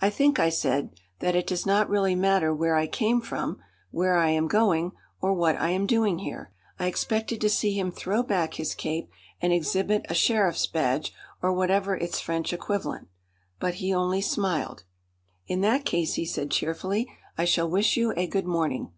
"I 0.00 0.08
think," 0.08 0.40
I 0.40 0.48
said, 0.48 0.92
"that 1.18 1.36
it 1.36 1.46
does 1.46 1.66
not 1.66 1.90
really 1.90 2.14
matter 2.14 2.54
where 2.54 2.74
I 2.74 2.86
came 2.86 3.20
from, 3.20 3.58
where 3.90 4.16
I 4.16 4.30
am 4.30 4.48
going, 4.48 4.92
or 5.20 5.34
what 5.34 5.60
I 5.60 5.68
am 5.68 5.84
doing 5.86 6.20
here." 6.20 6.50
I 6.78 6.86
expected 6.86 7.38
to 7.42 7.50
see 7.50 7.78
him 7.78 7.92
throw 7.92 8.22
back 8.22 8.54
his 8.54 8.74
cape 8.74 9.10
and 9.42 9.52
exhibit 9.52 10.06
a 10.08 10.14
sheriff's 10.14 10.66
badge, 10.66 11.12
or 11.42 11.52
whatever 11.52 11.94
its 11.94 12.18
French 12.18 12.54
equivalent. 12.54 13.08
But 13.60 13.74
he 13.74 13.92
only 13.92 14.22
smiled. 14.22 14.84
"In 15.46 15.60
that 15.60 15.84
case," 15.84 16.14
he 16.14 16.24
said 16.24 16.50
cheerfully, 16.50 17.06
"I 17.36 17.44
shall 17.44 17.68
wish 17.68 17.94
you 17.94 18.14
a 18.16 18.26
good 18.26 18.46
morning." 18.46 18.92